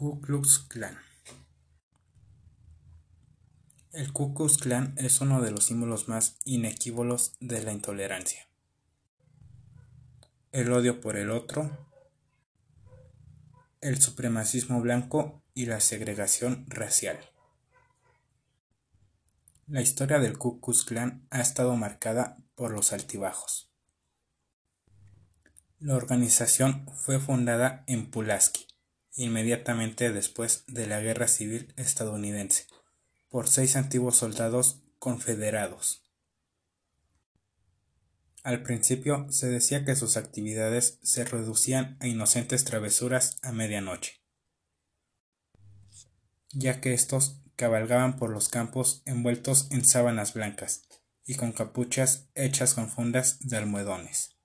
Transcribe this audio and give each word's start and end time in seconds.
Ku 0.00 0.18
Klux 0.22 0.60
Klan 0.60 0.96
El 3.92 4.14
Ku 4.14 4.32
Klux 4.32 4.56
Klan 4.56 4.94
es 4.96 5.20
uno 5.20 5.42
de 5.42 5.50
los 5.50 5.66
símbolos 5.66 6.08
más 6.08 6.38
inequívocos 6.46 7.36
de 7.40 7.62
la 7.62 7.72
intolerancia. 7.72 8.48
El 10.52 10.72
odio 10.72 11.02
por 11.02 11.18
el 11.18 11.30
otro, 11.30 11.86
el 13.82 14.00
supremacismo 14.00 14.80
blanco 14.80 15.42
y 15.52 15.66
la 15.66 15.80
segregación 15.80 16.64
racial. 16.68 17.18
La 19.66 19.82
historia 19.82 20.18
del 20.18 20.38
Ku 20.38 20.62
Klux 20.62 20.84
Klan 20.84 21.26
ha 21.28 21.42
estado 21.42 21.76
marcada 21.76 22.38
por 22.54 22.70
los 22.70 22.94
altibajos. 22.94 23.70
La 25.78 25.94
organización 25.94 26.86
fue 26.88 27.20
fundada 27.20 27.84
en 27.86 28.10
Pulaski, 28.10 28.69
inmediatamente 29.14 30.12
después 30.12 30.64
de 30.66 30.86
la 30.86 31.00
Guerra 31.00 31.28
Civil 31.28 31.72
estadounidense, 31.76 32.66
por 33.28 33.48
seis 33.48 33.76
antiguos 33.76 34.16
soldados 34.16 34.82
confederados. 34.98 36.02
Al 38.42 38.62
principio 38.62 39.26
se 39.30 39.48
decía 39.48 39.84
que 39.84 39.96
sus 39.96 40.16
actividades 40.16 40.98
se 41.02 41.24
reducían 41.24 41.98
a 42.00 42.06
inocentes 42.06 42.64
travesuras 42.64 43.36
a 43.42 43.52
medianoche, 43.52 44.22
ya 46.52 46.80
que 46.80 46.94
estos 46.94 47.42
cabalgaban 47.56 48.16
por 48.16 48.30
los 48.30 48.48
campos 48.48 49.02
envueltos 49.04 49.68
en 49.70 49.84
sábanas 49.84 50.32
blancas 50.32 50.88
y 51.26 51.34
con 51.34 51.52
capuchas 51.52 52.30
hechas 52.34 52.72
con 52.72 52.88
fundas 52.88 53.38
de 53.40 53.58
almohadones. 53.58 54.39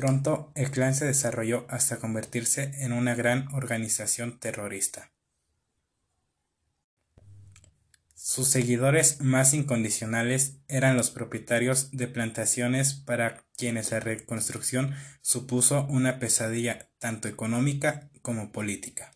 Pronto 0.00 0.50
el 0.54 0.70
clan 0.70 0.94
se 0.94 1.04
desarrolló 1.04 1.66
hasta 1.68 1.98
convertirse 1.98 2.72
en 2.82 2.94
una 2.94 3.14
gran 3.14 3.52
organización 3.52 4.40
terrorista. 4.40 5.12
Sus 8.14 8.48
seguidores 8.48 9.20
más 9.20 9.52
incondicionales 9.52 10.56
eran 10.68 10.96
los 10.96 11.10
propietarios 11.10 11.90
de 11.90 12.08
plantaciones 12.08 12.94
para 12.94 13.44
quienes 13.58 13.90
la 13.90 14.00
reconstrucción 14.00 14.94
supuso 15.20 15.84
una 15.90 16.18
pesadilla 16.18 16.88
tanto 16.98 17.28
económica 17.28 18.08
como 18.22 18.52
política. 18.52 19.12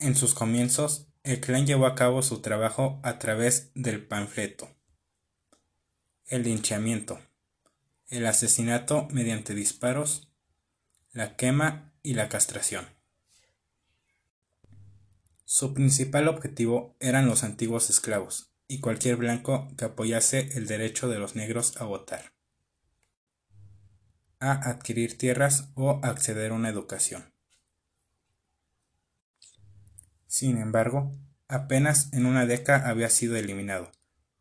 En 0.00 0.16
sus 0.16 0.34
comienzos, 0.34 1.06
el 1.22 1.40
clan 1.40 1.64
llevó 1.64 1.86
a 1.86 1.94
cabo 1.94 2.22
su 2.22 2.40
trabajo 2.42 2.98
a 3.04 3.20
través 3.20 3.70
del 3.76 4.04
panfleto, 4.04 4.68
el 6.26 6.42
linchamiento, 6.42 7.20
el 8.08 8.26
asesinato 8.26 9.06
mediante 9.10 9.54
disparos, 9.54 10.32
la 11.12 11.36
quema 11.36 11.92
y 12.02 12.14
la 12.14 12.28
castración. 12.28 12.86
Su 15.44 15.74
principal 15.74 16.28
objetivo 16.28 16.96
eran 17.00 17.26
los 17.26 17.44
antiguos 17.44 17.90
esclavos 17.90 18.52
y 18.66 18.80
cualquier 18.80 19.16
blanco 19.16 19.68
que 19.76 19.86
apoyase 19.86 20.50
el 20.56 20.66
derecho 20.66 21.08
de 21.08 21.18
los 21.18 21.36
negros 21.36 21.76
a 21.78 21.84
votar, 21.84 22.32
a 24.40 24.52
adquirir 24.70 25.16
tierras 25.16 25.70
o 25.74 26.00
acceder 26.02 26.52
a 26.52 26.54
una 26.54 26.68
educación. 26.68 27.32
Sin 30.26 30.58
embargo, 30.58 31.12
apenas 31.48 32.12
en 32.12 32.26
una 32.26 32.44
década 32.44 32.88
había 32.88 33.08
sido 33.08 33.36
eliminado 33.36 33.90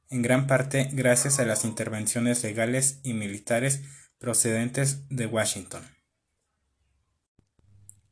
en 0.09 0.21
gran 0.21 0.47
parte 0.47 0.89
gracias 0.93 1.39
a 1.39 1.45
las 1.45 1.65
intervenciones 1.65 2.43
legales 2.43 2.99
y 3.03 3.13
militares 3.13 3.81
procedentes 4.19 5.07
de 5.09 5.25
Washington. 5.25 5.83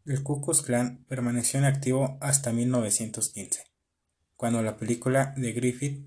El 0.06 0.22
Ku 0.22 0.42
Klux 0.42 0.62
Klan 0.62 1.04
permaneció 1.08 1.60
en 1.60 1.66
activo 1.66 2.18
hasta 2.22 2.52
1915, 2.52 3.64
cuando 4.36 4.62
la 4.62 4.78
película 4.78 5.34
de 5.38 5.54
Griffith, 5.54 6.06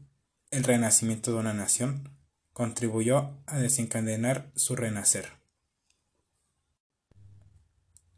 El 0.50 0.64
renacimiento 0.64 1.32
de 1.32 1.38
una 1.38 1.52
nación, 1.52 2.16
contribuyó 2.52 3.42
a 3.46 3.58
desencadenar 3.58 4.50
su 4.54 4.76
renacer. 4.76 5.28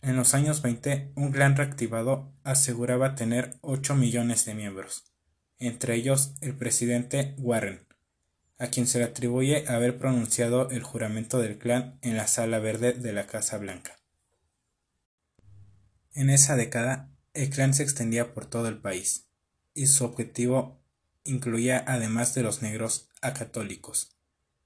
En 0.02 0.16
los 0.16 0.34
años 0.34 0.62
20, 0.62 1.12
un 1.16 1.32
clan 1.32 1.56
reactivado 1.56 2.32
aseguraba 2.42 3.14
tener 3.14 3.58
8 3.60 3.96
millones 3.96 4.44
de 4.44 4.54
miembros 4.54 5.10
entre 5.60 5.94
ellos 5.94 6.32
el 6.40 6.56
presidente 6.56 7.34
Warren, 7.38 7.86
a 8.58 8.68
quien 8.68 8.86
se 8.86 8.98
le 8.98 9.04
atribuye 9.04 9.68
haber 9.68 9.96
pronunciado 9.96 10.70
el 10.70 10.82
juramento 10.82 11.38
del 11.38 11.58
clan 11.58 11.98
en 12.02 12.16
la 12.16 12.26
Sala 12.26 12.58
Verde 12.58 12.92
de 12.92 13.12
la 13.12 13.26
Casa 13.26 13.56
Blanca. 13.58 13.96
En 16.12 16.30
esa 16.30 16.56
década, 16.56 17.10
el 17.34 17.50
clan 17.50 17.72
se 17.74 17.82
extendía 17.82 18.34
por 18.34 18.46
todo 18.46 18.68
el 18.68 18.78
país, 18.78 19.28
y 19.74 19.86
su 19.86 20.04
objetivo 20.04 20.82
incluía 21.24 21.84
además 21.86 22.34
de 22.34 22.42
los 22.42 22.62
negros 22.62 23.08
a 23.22 23.34
católicos, 23.34 24.16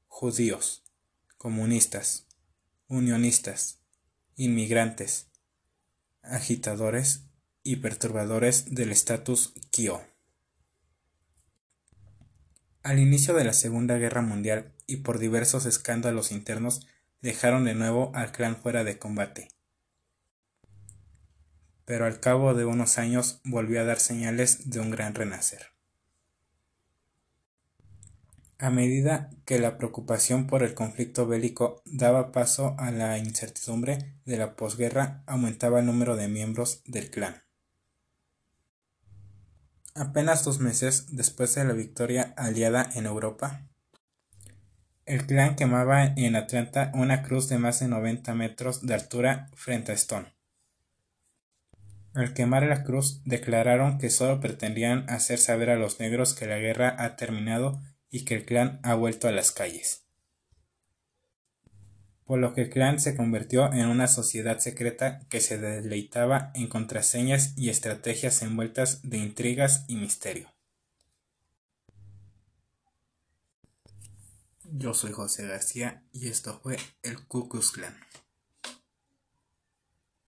judíos, 0.07 0.85
comunistas, 1.37 2.27
unionistas, 2.89 3.81
inmigrantes, 4.37 5.27
agitadores 6.23 7.25
y 7.63 7.77
perturbadores 7.77 8.75
del 8.75 8.93
status 8.93 9.53
quo. 9.71 10.14
Al 12.85 12.99
inicio 12.99 13.33
de 13.33 13.45
la 13.45 13.55
Segunda 13.55 13.97
Guerra 13.97 14.21
Mundial 14.21 14.71
y 14.87 14.97
por 14.97 15.19
diversos 15.19 15.65
escándalos 15.65 16.31
internos 16.31 16.87
dejaron 17.23 17.65
de 17.65 17.75
nuevo 17.75 18.13
al 18.15 18.31
clan 18.31 18.57
fuera 18.57 18.85
de 18.85 18.99
combate. 18.99 19.49
Pero 21.87 22.05
al 22.05 22.21
cabo 22.21 22.53
de 22.53 22.67
unos 22.67 22.99
años 22.99 23.41
volvió 23.43 23.81
a 23.81 23.85
dar 23.85 24.01
señales 24.01 24.69
de 24.69 24.81
un 24.81 24.91
gran 24.91 25.15
renacer. 25.15 25.69
A 28.59 28.69
medida 28.69 29.31
que 29.47 29.59
la 29.59 29.79
preocupación 29.79 30.47
por 30.47 30.63
el 30.63 30.75
conflicto 30.75 31.27
bélico 31.27 31.83
daba 31.87 32.33
paso 32.33 32.75
a 32.79 32.91
la 32.91 33.17
incertidumbre 33.17 34.21
de 34.27 34.37
la 34.37 34.57
posguerra, 34.57 35.23
aumentaba 35.27 35.81
el 35.81 35.87
número 35.87 36.17
de 36.17 36.29
miembros 36.29 36.83
del 36.85 37.11
clan. 37.11 37.44
Apenas 39.97 40.45
dos 40.45 40.59
meses 40.59 41.15
después 41.15 41.55
de 41.55 41.65
la 41.65 41.73
victoria 41.73 42.35
aliada 42.37 42.91
en 42.95 43.07
Europa, 43.07 43.69
el 45.07 45.27
clan 45.27 45.55
quemaba 45.55 46.05
en 46.05 46.35
Atlanta 46.35 46.91
una 46.95 47.23
cruz 47.23 47.49
de 47.49 47.59
más 47.59 47.81
de 47.81 47.89
90 47.89 48.35
metros 48.35 48.85
de 48.85 48.95
altura 48.95 49.51
frente 49.55 49.93
a 49.93 49.95
Stone. 49.95 50.35
Al 52.15 52.35
quemar 52.35 52.65
la 52.65 52.83
cruz, 52.83 53.23
declararon 53.25 53.99
que 53.99 54.11
solo 54.11 54.41
pretendían 54.41 55.09
hacer 55.09 55.39
saber 55.39 55.71
a 55.71 55.77
los 55.77 56.01
negros 56.01 56.35
que 56.35 56.47
la 56.47 56.59
guerra 56.59 56.97
ha 56.99 57.17
terminado 57.17 57.81
y 58.11 58.25
que 58.25 58.35
el 58.35 58.45
clan 58.45 58.81
ha 58.83 58.95
vuelto 58.95 59.29
a 59.29 59.33
las 59.33 59.53
calles 59.53 60.04
por 62.25 62.39
lo 62.39 62.55
que 62.55 62.71
clan 62.71 63.01
se 63.01 63.17
convirtió 63.17 63.73
en 63.73 63.87
una 63.87 64.09
sociedad 64.09 64.59
secreta 64.59 65.21
que 65.29 65.41
se 65.41 65.59
deleitaba 65.59 66.51
en 66.55 66.69
contraseñas 66.69 67.53
y 67.57 67.69
estrategias 67.69 68.43
envueltas 68.43 69.01
de 69.03 69.19
intrigas 69.19 69.85
y 69.89 69.97
misterio. 69.97 70.53
Yo 74.77 74.95
soy 74.95 75.13
José 75.13 75.47
García 75.47 76.03
y 76.13 76.29
esto 76.29 76.59
fue 76.63 76.79
el 77.03 77.27
Ku 77.27 77.49
Klux 77.49 77.71
Klan. 77.71 77.95